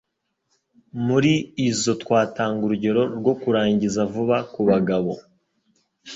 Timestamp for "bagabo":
4.69-5.11